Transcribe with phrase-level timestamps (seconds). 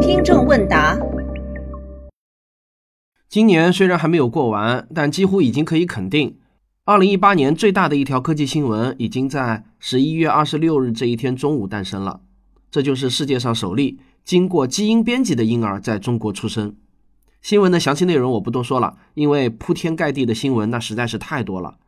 [0.00, 0.98] 听众问答：
[3.28, 6.38] 今年虽然还没有过完，但几乎已经可以肯定，
[6.84, 12.20] 二零一八年最大的一条科技新闻已经在十一月二十六日这一天中午诞生了。
[12.70, 16.76] 这就是世界上首例经过基因编辑的婴儿在中国出生。
[17.42, 21.78] 新闻的详细内容我不多说了，因为铺天盖地的新闻那实在是太多了。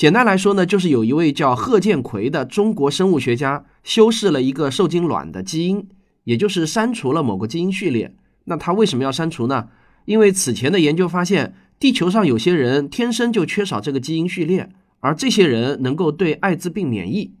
[0.00, 5.86] 简单来说呢，就是有一位叫贺建奎的中国生物学家修饰了一个受精卵的基因，
[6.24, 8.16] 也就是删除了某个基因序列。
[8.44, 9.68] 那他为什么要删除呢？
[10.06, 17.34] 因为此前的研究发现，地球上有些人天生就缺少这个基因序列，而这些人能够对艾滋病免疫。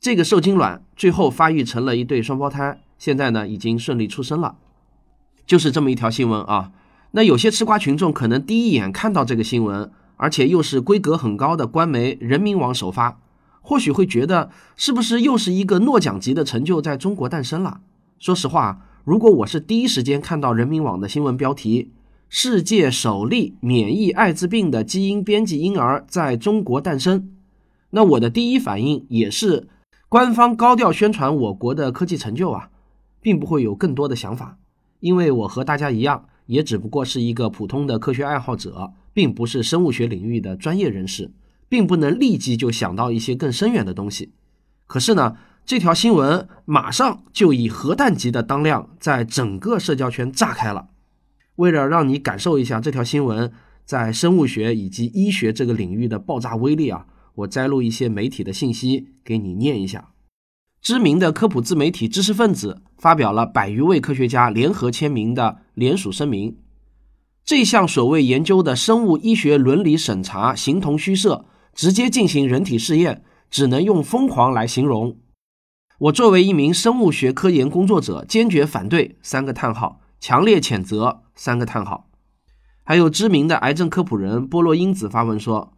[0.00, 4.56] 这个受精卵最后发育成了一对双胞胎，现在呢已经顺利出生了。
[5.46, 6.72] 就是这么一条新闻啊。
[7.12, 9.92] 那有些吃瓜群众可能第一眼看到这个新闻。
[10.16, 13.20] 而且又是规格很高的官媒人民网首发，
[13.60, 17.80] 或许会觉得是不是又是一个诺奖级的成就在中国诞生了？
[18.18, 21.90] 说实话，如果我是第一时间看到人民网的新闻标题
[22.28, 27.30] “世界首例免疫艾滋病的基因编辑婴儿在中国诞生”，
[27.90, 29.68] 那我的第一反应也是
[30.08, 32.70] 官方高调宣传我国的科技成就啊，
[33.20, 34.56] 并不会有更多的想法，
[35.00, 38.92] 因为我和大家一样，也只不过是一个普通的科学爱好者。
[39.14, 41.30] 并不是生物学领域的专业人士，
[41.68, 44.32] 并不能立即就想到一些更深远的东西。
[44.86, 50.88] 可是呢，这条新闻马上就以核弹级的当量，在整个社交圈炸开了。
[51.56, 53.50] 为了让你感受一下这条新闻
[53.84, 60.10] 在生物学以及医学这个领域的爆炸威力啊，我摘录一些媒体的信息给你念一下。
[60.82, 66.56] 知名的科普自媒体知识分子发表了百余位科学家联合签名的联署声明。
[67.44, 75.18] 这项所谓研究的生物医学伦理审查形同虚设，直接进行人体试验，只能用疯狂来形容。
[75.98, 82.08] 我作为一名生物学科研工作者，坚决反对三个叹号，强烈谴责三个叹号。
[82.82, 85.74] 还有知名的癌症科普人波洛因子发文说：“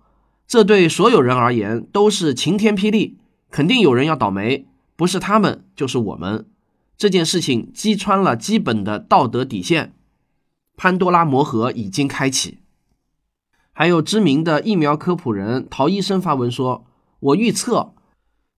[0.46, 3.18] 这对所有人而言都是晴天霹雳，
[3.50, 6.46] 肯定有人要倒霉，不是他们就是我们。
[6.96, 9.94] 这件事情击穿了基本的道德底线。”
[10.76, 12.58] 潘多拉魔盒已经开启。
[13.72, 16.86] 还有知名的疫苗科普人陶医生发文说
[17.20, 17.94] ：“我预测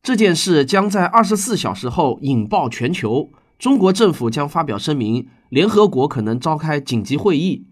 [0.03, 7.67] 这件事将在二十四小时后引爆全球，中国政府将发表声明，联合国可能召开紧急会议，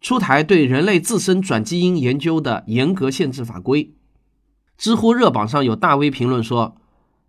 [0.00, 3.94] 出台对人类自身转基因研究的严格限制法规。”
[4.78, 6.76] 知乎热榜上有大 V 评论说：“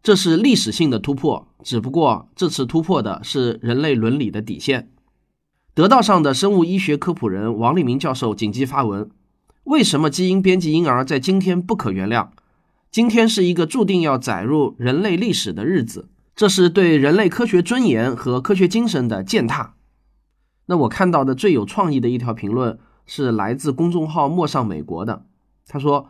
[0.01, 4.91] 这是历史性的突破，只不过这次突破的是人类伦理的底线。”
[5.75, 9.09] 得道上的生物医学科普人王立明教授紧急发文：
[9.65, 12.29] 为什么基因编辑婴儿在今天不可原谅？
[12.89, 19.75] 今天是一个注定要载入人类历史的日子，这是对人类科学尊严和科学精神的践踏。
[20.67, 25.25] 那我看到的最有创意的一条评论是来自公众号“陌上美国”的，
[25.67, 26.07] 他说：“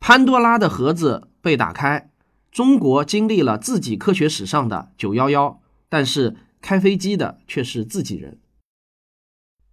[0.00, 2.10] 潘多拉的盒子被打开，
[2.50, 8.38] 中国经历了自己科学史上的九幺幺，但是开飞机的却是自己人。”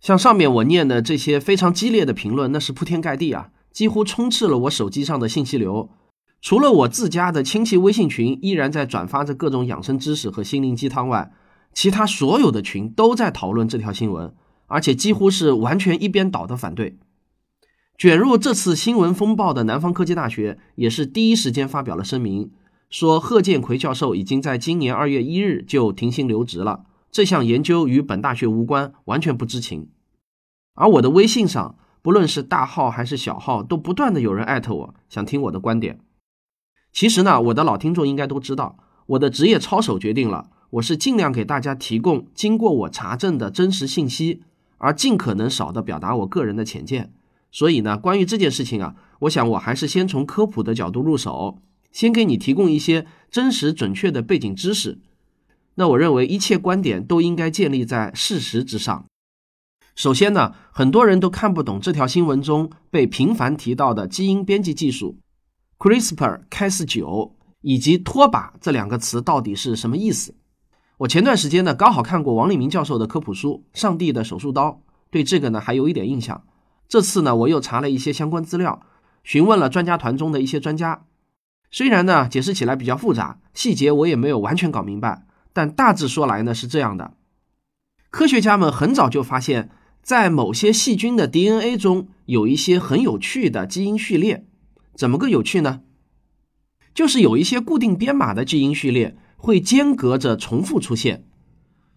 [0.01, 5.91] 像上面我念的这些非常激烈的评论，那是铺天盖地啊，几乎充斥了我手机上的信息流。
[6.41, 11.31] 除了我自家的亲戚微信群依然在转发着各种养生知识和心灵鸡汤外，
[11.71, 14.33] 其他所有的群都在讨论这条新闻，
[14.65, 16.97] 而且几乎是完全一边倒的反对。
[17.95, 22.49] 卷入这次新闻风暴的南方科技大学也是第一时间发表了声明，
[22.89, 26.85] 说贺建奎教授已经在今年二月一日就停薪留职了。
[27.11, 29.89] 这项研究与本大学无关，完全不知情。
[30.75, 35.99] 而我的微信上，不论是大号还是小号，都不断的有人艾特我，想听我的观点。
[36.93, 38.77] 其实呢，我的老听众应该都知道，
[39.07, 44.43] 我的职业操守决定了，我是尽量给大家提供经过我查证的真实信息，
[44.77, 47.13] 而尽可能少的表达我个人的浅见。
[47.51, 51.59] 所以呢，关于这件事情啊，我想我还是先从科普的角度入手，
[51.91, 54.99] 先给你提供一些真实准确的背景知识。
[55.81, 59.03] 那我认为一切观点都应该建立在事实之上。
[59.95, 65.17] 首先呢，很多人都看不懂这条新闻中被频繁提到的基因编辑技术
[65.79, 67.31] CRISPR-Cas9
[67.61, 70.35] 以及拖把这两个词到底是什么意思。
[70.99, 74.69] 我前段时间呢刚好看过王立明教授的科普书《上帝的手术刀》，
[75.09, 76.43] 对这个呢还有一点印象。
[76.87, 78.85] 这次呢我又查了一些相关资料，
[79.23, 81.05] 询问了专家团中的一些专家。
[81.71, 85.25] 虽然呢解释起来比较复杂，细节我也没有完全搞明白。
[85.53, 87.13] 但大致说来呢，是这样的：
[88.09, 89.69] 科学家们很早就发现，
[90.01, 94.45] 在某些细菌的 DNA 中有一些很有趣的基因序列。
[94.95, 95.81] 怎么个有趣呢？
[96.93, 101.25] 就是有一些固定编码的基因序列会间隔着重复出现。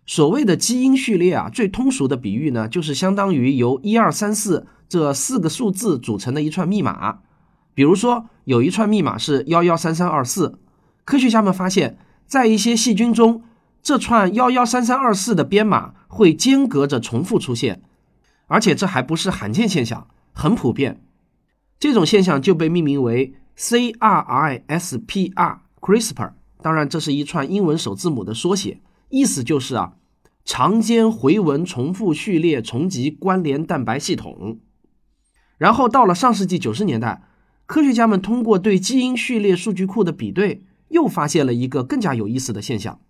[0.07, 7.21] 所谓的基因序列啊，最通俗的比喻呢，就是相当于由一二三四这四个数字组成的一串密码。
[7.75, 10.61] 比如说，有一串密码是幺幺三三二四，
[11.05, 11.99] 科学家们发现，
[12.35, 13.45] 在一些细菌中，
[13.81, 17.81] 这串幺幺三三二四的编码会间隔着重复出现，
[18.49, 21.01] 而且这还不是罕见现象，很普遍。
[21.79, 26.33] 这种现象就被命名为 CRISPR，CRISPR。
[26.61, 28.81] 当然，这是一串英文首字母的缩写。
[29.11, 29.93] 意思就是啊，
[30.45, 34.59] 长间回文重复序列重集关联蛋白系统。
[35.57, 37.23] 然后到了上世纪九十年代，
[37.67, 40.65] 科学家们通过对基因序列数据库的比对，
[40.95, 43.01] 又发现了一个更加有意思的现象：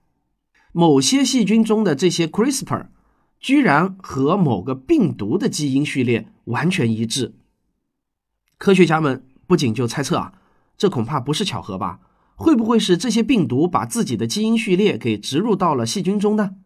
[0.73, 2.87] 某些细菌中的这些 CRISPR
[3.39, 7.35] 居然和某个病毒的基因序列完全一致。
[8.57, 10.33] 科学家们不仅就猜测啊，
[10.79, 12.01] 这恐怕不是巧合吧？
[12.37, 16.57] 会不会是这些病毒把自己的基因序列给植入到了细菌中呢？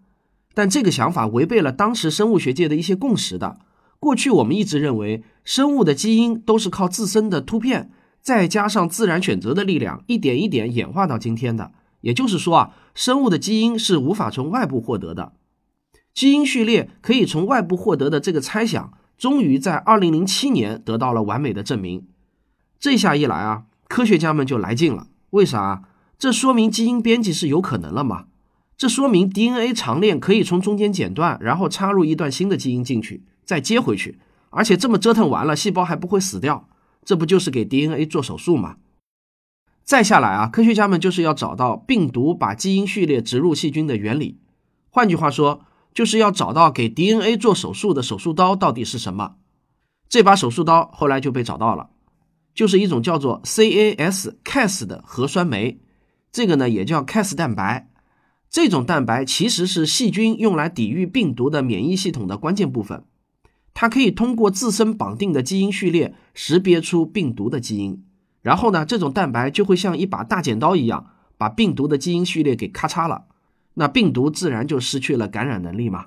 [0.54, 3.58] 但这个想法违背了当时生物学界的一些共识的。
[3.98, 7.90] 过去我们一直认为，生物的基因都是靠自身的突变，
[8.28, 11.72] 再加上自然选择的力量，一点一点演化到今天的。
[12.02, 15.32] 也就是说啊，生物的基因是无法从外部获得的。
[16.12, 22.06] 基因序列可以从外部获得的这个猜想，终于在2007年得到了完美的证明。
[22.78, 25.06] 这下一来啊，科学家们就来劲了。
[25.30, 25.84] 为啥？
[26.18, 28.26] 这说明基因编辑是有可能了嘛？
[28.76, 34.18] 这说明 DNA 长链可以从中间剪断，然后插入一段新的基因进去，再接回去，
[34.50, 36.68] 而且这么折腾完了，细胞还不会死掉，
[37.08, 38.76] 这不就是给 DNA 做手术吗？
[39.82, 44.38] 再下来啊，科学家们就是要找到病毒把基因序列植入细菌的原理，
[44.90, 45.62] 换句话说，
[45.94, 49.36] 就是要找到给 DNA 做手术的手术刀到底是什么。
[50.06, 51.88] 这把手术刀后来就被找到了。
[52.54, 55.80] 就是一种叫做 Cas Cas 的核酸酶，
[56.30, 57.88] 这个呢也叫 Cas 蛋白。
[58.50, 63.04] 这种蛋白其实是细菌用来抵御病毒的免疫系统的关键部分。
[63.80, 68.02] 它可以通过自身绑定的基因序列识别出病毒的基因，
[68.42, 73.26] 然后呢，这种蛋白就会像一把大剪刀一样，把病毒的基因序列给咔嚓了，
[73.74, 76.06] 那病毒自然就失去了感染能力嘛。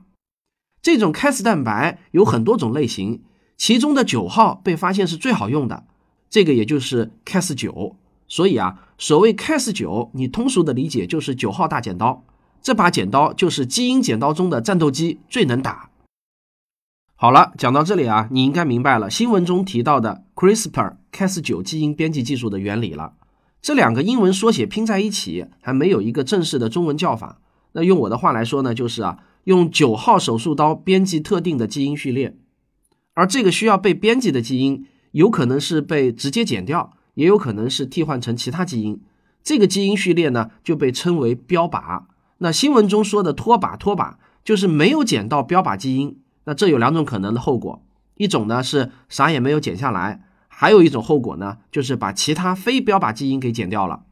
[0.81, 3.21] 这种 Cas 蛋白有很多种类型，
[3.55, 5.85] 其中的九号被发现是最好用的。
[6.29, 7.95] 这个也就是 Cas 九，
[8.27, 12.25] 所以啊，所谓 Cas 九，你通俗的理解就是九号大剪刀。
[12.61, 15.90] 这把剪刀就是基因剪刀中的战斗机，最能打。
[17.21, 23.13] 好了，讲到这里啊，你应该明白了新闻中提到的 CRISPR Cas 九基因编辑技术的原理了。
[23.61, 27.39] 这两个英文缩写拼在一起，还没有一个正式的中文叫法。
[27.73, 32.35] 那用我的话来说呢，就是啊，用九号手术刀编辑特定的基因序列，
[33.13, 34.87] 而这个需要被编辑的基因。
[35.11, 38.99] 有可能是被直接剪掉，也有可能是替换成其他基因。
[39.43, 42.05] 这个基因序列呢，就被称为标靶。
[42.39, 46.17] 那新闻中说的脱靶，脱靶就是没有剪到标靶基因。
[46.45, 47.83] 那这有两种可能的后果，
[48.15, 54.03] 一种呢是啥也没有剪下来，还有一种后果呢，就是把其他非标靶基因给剪掉了。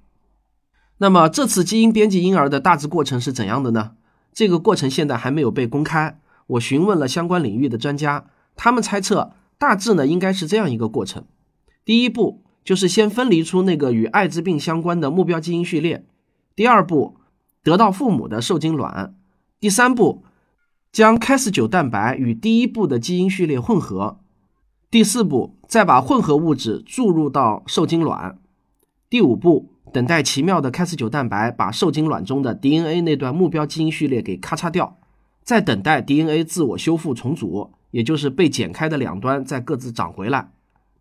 [0.98, 3.92] 那么这次基因编辑婴儿的大致过程是怎样的呢？
[4.34, 6.20] 这个过程现在还没有被公开。
[6.48, 9.34] 我询问了相关领域的专家，他们猜测。
[9.58, 11.26] 大致呢，应该是这样一个过程：
[11.84, 16.06] 第一步就是先分离出那个与艾滋病相关的目标基因序列；
[16.56, 17.18] 第二步
[17.62, 19.14] 得到父母的受精卵；
[19.60, 20.24] 第三步
[20.92, 24.20] 将 Cas9 蛋白与第一步的基因序列混合；
[24.90, 28.38] 第四步再把混合物质注入到受精卵；
[29.10, 34.98] 第五步等待奇妙的 Cas9 蛋白把受精卵中的 DNA 那段目标基因序列给咔嚓掉，
[35.44, 37.72] 再等待 DNA 自我修复重组。
[37.92, 40.52] 也就是被剪开的两端再各自长回来。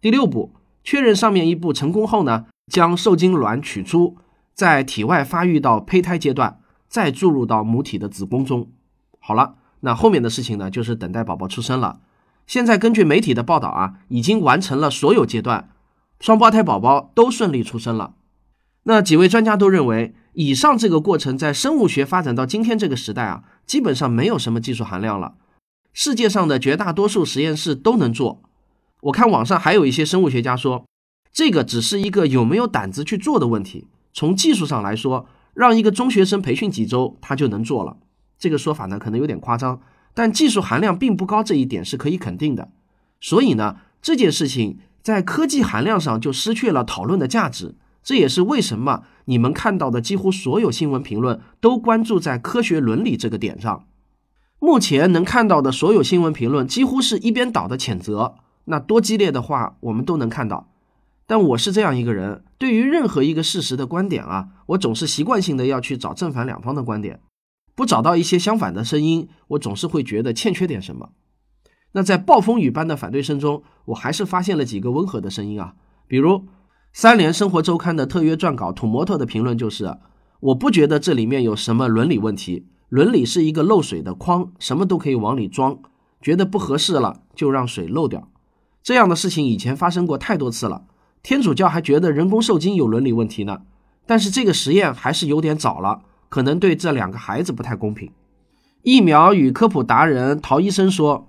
[0.00, 4.16] 第六步，确认上面一步成功后呢，将受精卵取出，
[4.54, 8.70] 在体外发育到胚胎阶段，再注入到母体的子宫中。
[9.18, 12.00] 好了，那后面的事情呢，就是等待宝宝出生了。
[12.46, 15.68] 现在根据媒体的报道啊，已经完成了所有阶段，
[16.18, 18.14] 双胞胎宝宝都顺利出生了。
[18.84, 25.34] 那几位专家都认为，以上这个过程在生物学发展到今天这个时代啊，基本上没有什么技术含量了。
[25.92, 28.40] 世界上的绝大多数实验室都能做。
[29.02, 30.86] 我看网上还有一些生物学家说，
[31.32, 33.86] 这个只是一个有没有胆子去做的问题。
[34.14, 37.98] 从技术上来说，让一个中学生培训几周，他就能做了。
[38.38, 39.80] 这个说法呢，可能有点夸张，
[40.14, 42.70] 但技术含量并不高，这一点是可以肯定的。
[43.20, 47.74] 所以呢，这件事情在科技含量上就失去了讨论的价值。
[48.04, 53.84] 这也是为什么你们看到的几乎所有新闻评论都关注在科学伦理这个点上。
[54.60, 58.36] 目前能看到的所有新闻评论，几乎是一边倒的谴责。
[58.64, 60.68] 那多激烈的话，我们都能看到。
[61.26, 67.20] 但我是这样一个人，对于任何一个事实的观点啊，我总是习惯性的要去找正反两方的观点，
[67.78, 71.10] 不找到一些相反的声音，我总是会觉得欠缺点什么。
[71.92, 75.74] 那在暴风雨般的反对声中，我还是发现了几个温和的声音啊，
[76.08, 76.42] 比如
[76.92, 79.96] 三联生活周刊的特约撰稿土摩托的评论就是：
[80.40, 85.78] 我不觉得这里面有什么伦理问题，伦理是一个漏水的筐，什么都可以往里装，
[86.20, 88.28] 觉得不合适了就让水漏掉。
[88.82, 90.82] 这样的事情以前发生过太多次了，
[91.22, 93.60] 天主教还觉得人工受精有伦理问题呢，
[94.04, 98.10] 但是这个实验还是有点早了，可能对这两个孩子不太公平。
[98.82, 101.26] 疫苗与科普达人陶医生说。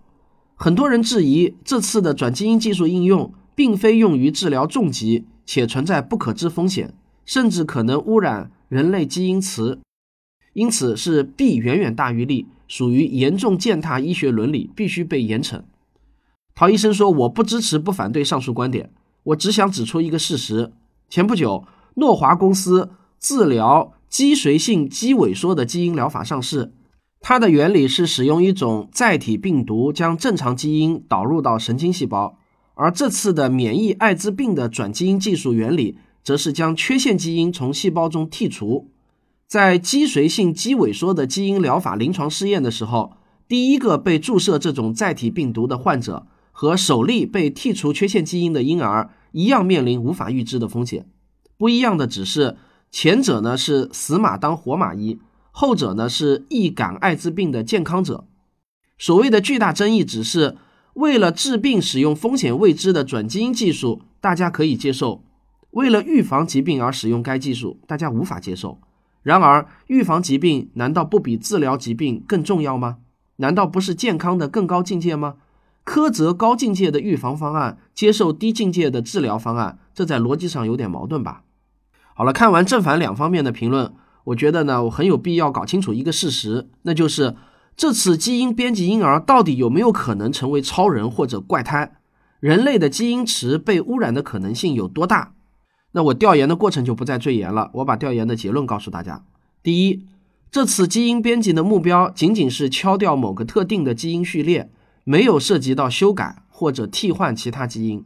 [0.61, 9.79] 很多人质疑这次的转基因技术应用并非用于治疗重疾，且存在不可知风险，甚至可能污染人类基因池，
[10.51, 15.61] 因此是弊远远大于利，属于严重践踏医学伦理，必须被严惩。
[16.53, 18.91] 陶医生说：“我不支持，不反对上述观点，
[19.23, 20.73] 我只想指出一个事实：
[21.09, 21.65] 前不久，
[21.95, 26.73] 诺华公司治疗脊髓性肌萎缩的基因疗法上市。”
[27.21, 32.37] 它的原理是使用一种载体病毒将正常基因导入到神经细胞，
[32.75, 38.89] 而这次的免疫艾滋病的转基因技术原理则是将缺陷基因从细胞中剔除。
[39.45, 43.13] 在脊髓性肌萎缩的基因疗法临床试验的时候，
[43.49, 51.05] 第一个被注射这种载体病毒的患者和首例被剔除缺陷基因的婴儿一样，面临无法预知的风险。
[51.57, 52.55] 不一样的只是
[52.91, 55.19] 前者呢是死马当活马医。
[55.51, 58.25] 后者呢是易感艾滋病的健康者，
[58.97, 60.55] 所谓的巨大争议只是
[60.93, 65.21] 为了治病使用风险未知的转基因技术，大家可以接受；
[65.71, 68.79] 为了预防疾病而使用该技术，大家无法接受。
[69.21, 72.99] 然而，预防疾病难道不比治疗疾病更重要吗？
[73.37, 75.35] 难道不是健康的更高境界吗？
[75.83, 81.43] 苛责高境界的预防方案，接受低境界的治疗方案，这在逻辑上有点矛盾吧？
[82.19, 83.93] 好了，看完正反两方面的评论。
[84.25, 87.37] 我觉得呢，我很有必要搞清楚一个事实，那就是
[87.77, 91.93] 这次基因编辑婴儿到底有没有可能成为超人或者怪胎？
[92.41, 95.31] 人类的基因池被污染的可能性有多大？
[95.93, 99.23] 那我调研的过程就不再赘言了，我把调研的结论告诉大家：
[99.63, 100.05] 第一，
[100.51, 104.69] 这次基因编辑的目标仅仅是敲掉某个特定的基因序列，
[105.05, 108.03] 没有涉及到修改或者替换其他基因。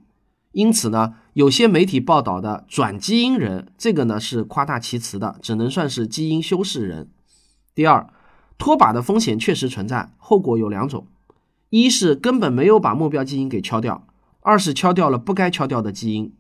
[0.53, 7.10] 因此呢，有些媒体报道的转基因人，这个呢是夸大其词的，只能算是基因修饰人。
[7.75, 8.07] 第二，
[8.57, 11.07] 脱靶的风险确实存在，后果有两种：
[11.69, 14.05] 一是根本没有把目标基因给敲掉；
[14.41, 16.33] 二是敲掉了不该敲掉的基因。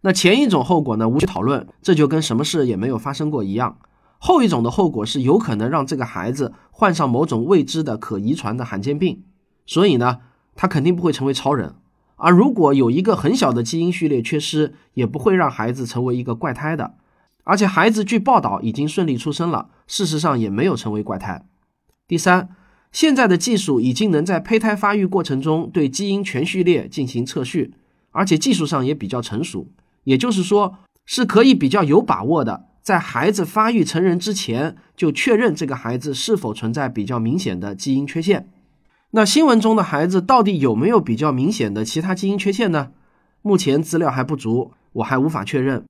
[0.00, 3.78] 那前一种后果呢，无需讨论，这就跟什么事也没有发生过一样。
[4.18, 9.22] 后一种的后果是有可能让这个孩子患上某种未知的可遗传的罕见病，
[9.66, 10.18] 所以呢，
[10.56, 11.76] 他肯定不会成为超人。
[12.16, 16.94] 而如果有一个很小的基因序列缺失，也不会让孩子成为一个怪胎的。
[17.44, 21.44] 而且孩子据报道已经顺利出生了，事实上也没有成为怪胎。
[22.08, 22.48] 第三，
[22.90, 27.74] 现在的技术已经能在胚胎发育过程中对基因全序列进行测序，
[28.10, 29.68] 而且技术上也比较成熟，
[30.04, 38.48] 也就是说是可以比较有把握的，在孩子发育成人之前就确认这个孩子是否存在比较明显的基因缺陷。
[39.12, 42.90] 那新闻中的孩子到底有没有比较明显的其他基因缺陷呢？
[43.40, 45.84] 目前资料还不足，我还无法确认。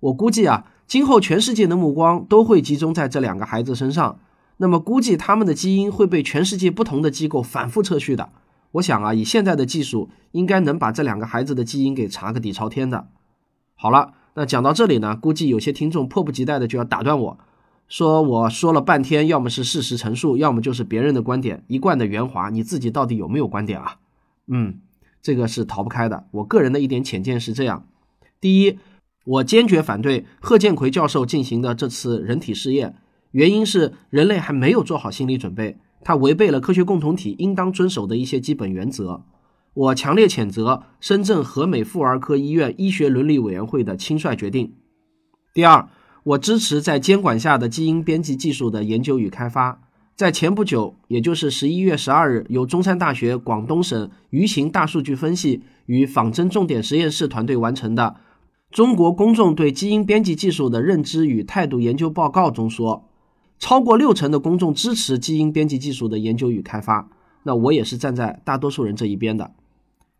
[0.00, 4.18] 我估计啊，今后全世界的目光都会集中在这两个孩子身上。
[4.58, 8.30] 那么估计他们的基因会被全世界不同的机构反复测序的。
[8.72, 13.06] 我想啊，以现在的技术，应该能把这两个孩子的基因给查个底朝天的。
[13.74, 17.38] 好了，那讲到这里呢，估计有些听众迫不及待的就要打断我。
[17.88, 22.50] 说我说了半天，要么是事实陈述，要么就是别人的观点，一贯的圆滑。
[22.50, 23.98] 你自己到底有没有观点啊？
[24.48, 24.80] 嗯，
[25.22, 26.26] 这个是逃不开的。
[26.32, 27.86] 我个人的一点浅见是这样：
[28.40, 28.78] 第一，
[29.24, 32.96] 我坚决反对贺建奎教授进行的这次人体试验，
[33.30, 39.22] 原因是人类还没有做好心理准备，它违背了科学共同体应当遵守的一些基本原则。
[39.74, 44.74] 我强烈谴责深圳和美妇儿科医院医学伦理委员会的轻率决定。
[45.54, 45.88] 第二。
[46.26, 49.80] 我支持在监管下的基因编辑技术的研究与开发。
[50.16, 58.16] 在前不久，也就是十一月十二日，由中山大学广东省舆情大数据分析与仿真重点实验室团队完成的
[58.74, 63.08] 《中国公众对基因编辑技术的认知与态度研究报告》中说，
[63.60, 67.08] 超过六成的公众支持基因编辑技术的研究与开发。
[67.44, 69.52] 那我也是站在大多数人这一边的。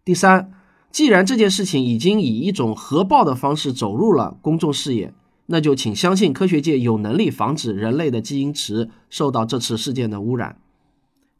[0.04, 0.52] 第三，
[0.92, 5.12] 既然这件事情已经以一种核爆的方式走入了公众视野。
[5.46, 10.58] 那就请相信科学界有能力防止人类的基因池受到这次事件的污染。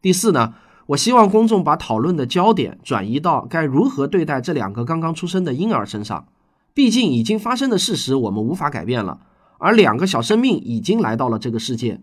[0.01, 0.55] 第四呢，
[0.87, 6.29] 我希望公众把讨论的焦点转移到该如何对待这两个刚刚出生的婴儿身上。
[6.73, 9.21] 毕竟已经发生的事实我们无法改变了，
[9.59, 12.01] 而两个小生命已经来到了这个世界，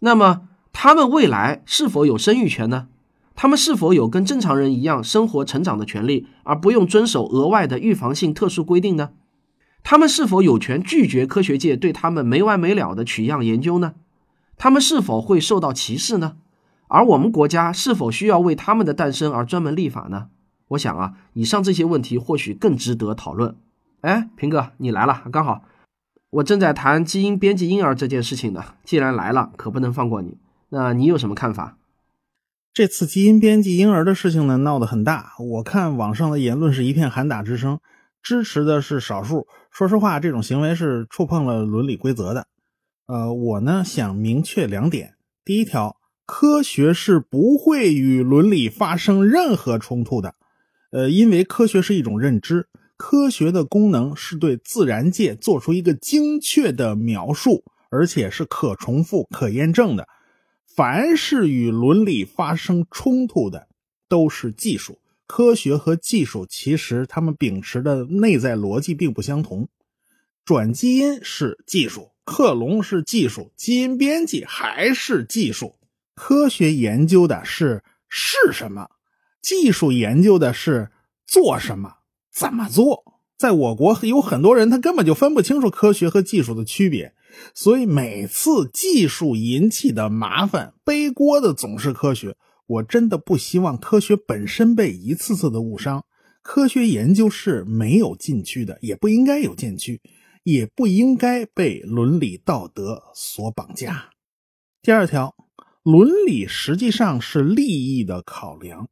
[0.00, 0.42] 那么
[0.72, 2.88] 他们未来是否有生育权呢？
[3.34, 9.10] 他们是否有跟正常人一样生活成长的权利，而不用遵守额外的预防性特殊规定呢？
[9.82, 13.94] 他们是否有权拒绝科学界对他们没完没了的取样研究呢？
[14.56, 16.36] 他们是否会受到歧视呢？
[16.88, 20.28] 而我们国家是否需要为他们的诞生而专门立法呢？
[20.68, 23.56] 我想啊，以上这些问题或许更值得讨论。
[24.02, 25.64] 哎，平哥，你来了，刚好，
[26.30, 28.64] 我正在谈基因编辑婴儿这件事情呢。
[28.84, 30.36] 既然来了，可不能放过你。
[30.68, 31.76] 那你有什么看法？
[32.72, 35.32] 这次基因编辑婴儿的事情呢，闹得很大。
[35.38, 37.80] 我看网上的言论是一片喊打之声，
[38.22, 39.46] 支持的是少数。
[39.70, 42.46] 说实话，这种行为是触碰了伦理规则的。
[43.06, 45.96] 呃，我呢想明确两点：第一条，
[46.26, 50.34] 科学是不会与伦理发生任何冲突的。
[50.92, 60.06] 呃，因为科学是一种认知，科学的功能是对自然界做出一个精确的描述，而且是可重复、可验证的。
[60.76, 63.66] 凡是与伦理发生冲突的，
[64.08, 64.99] 都是技术。
[65.30, 69.68] 科学和技术其实他们秉持的内在逻辑并不相同。
[70.44, 75.76] 转基因是技术，克隆是技术，基因编辑还是技术。
[76.16, 78.88] 科学研究的是是什么，
[79.40, 80.90] 技术研究的是
[81.28, 81.98] 做什么、
[82.34, 83.04] 怎么做。
[83.38, 87.14] 在我国有很多人，他根本就分不清楚科学和技术的区别。
[87.54, 92.36] 所以每次技术引起的麻烦，背锅的总是科学。
[92.70, 96.04] 我真的不希望科学本身被一次次的误伤。
[96.40, 100.00] 科学研究是没有禁区的，也不应该有禁区，
[100.44, 104.10] 也不应该被伦理道德所绑架。
[104.82, 105.34] 第二条，
[105.82, 108.88] 伦理实际上是利益的考量。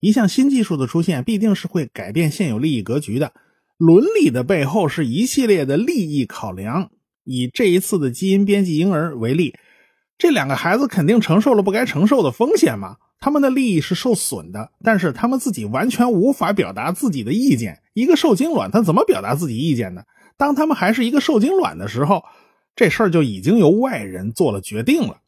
[0.00, 3.32] 一项新技术的出现，必定是会改变现有利益格局的。
[3.78, 6.90] 伦理的背后是一系列的利益考量。
[7.24, 9.54] 以这一次的基因编辑婴儿为例，
[10.18, 12.98] 这两个孩子肯定承受了不该承受的风险嘛？
[13.22, 17.80] 他们的利益是受损的，但是他们自己完全无法表达自己的意见。
[17.94, 20.02] 一个受精卵，他怎么表达自己意见呢？
[20.36, 22.24] 当他们还是一个受精卵的时候，
[22.74, 25.18] 这事儿就已经由外人做了决定了。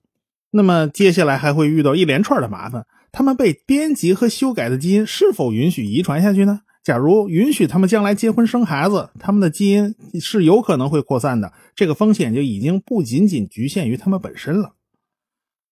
[0.51, 6.63] 那么接下来还会遇到一连串的麻烦，他们被编辑和修改的基因是否允许遗传下去呢？
[6.83, 11.53] 假如允许他们将来结婚生孩子，他们的基因是有可能会扩散的。
[11.77, 14.73] 这个风险就已经不仅仅局限于他们本身了。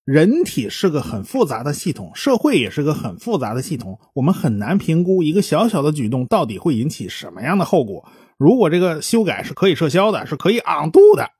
[0.04, 4.00] 人体是个很复杂的系统，社会也是个很复杂的系统。
[4.14, 8.08] 我们很难评估一个小小的举动到底会引起什么样的后果。
[8.36, 11.30] 如果这个修改是可以撤销的，是可以 undo 的，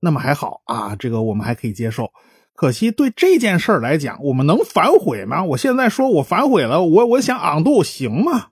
[0.00, 2.10] 那么还好啊，这个我们还可以接受。
[2.54, 5.44] 可惜对这件事来讲，我们能反悔吗？
[5.44, 8.48] 我现在说我反悔了，我我想 undo 行吗？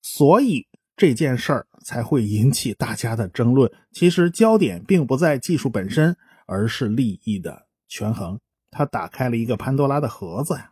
[0.00, 3.68] 所以这件事儿才会引起大家的争论。
[3.92, 8.38] 其实焦点并不在技术本身，而是利益的权衡。
[8.74, 10.70] 他打开了一个潘多拉的盒子呀。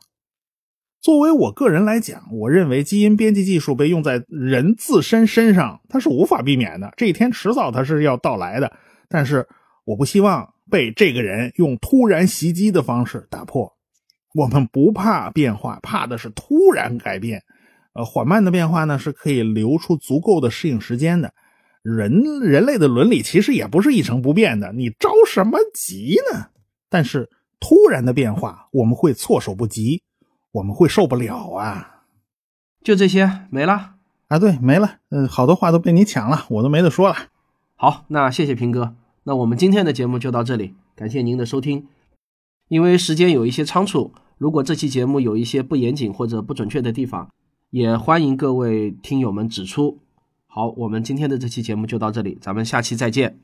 [1.01, 6.93] 作为我个人来讲，我认为基因编辑技术被用在人自身身上，它是无法避免的。
[6.97, 8.73] 这一天迟早它是要到来的。
[9.09, 9.47] 但是
[9.85, 13.73] 我不希望被这个人用突然袭击的方式打破。
[14.35, 17.43] 我们不怕变化，怕的是突然改变。
[17.95, 21.35] 呃，缓慢的变化呢，是可以留出足够的适应时间的。
[21.83, 26.47] 人人类的伦理其实也不是一成不变的，你着什么急呢？
[26.89, 27.29] 但是
[27.63, 30.03] 突然的变化，我们会措手不及，
[30.51, 32.03] 我们会受不了啊！
[32.83, 33.95] 就这些没了
[34.27, 34.39] 啊？
[34.41, 34.97] 对，没了。
[35.11, 37.15] 嗯，好多话都被你抢了，我都没得说了。
[37.77, 38.97] 好，那谢谢平哥。
[39.23, 41.87] 那我们今天的节目就到这里，感谢您的收听。
[42.67, 47.31] 因为时间有一些仓促，如果这期节目有一些不严谨或者不准确的地方。
[47.71, 50.01] 也欢迎各位听友们指出。
[50.49, 53.39] 好，我们今天的这期节目就到这里，咱们下期再见。